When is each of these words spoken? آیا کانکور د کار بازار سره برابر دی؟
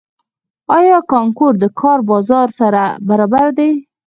آیا 0.77 0.97
کانکور 1.11 1.53
د 1.59 1.65
کار 1.79 1.99
بازار 2.09 2.47
سره 2.59 2.83
برابر 3.07 3.47
دی؟ 3.57 3.71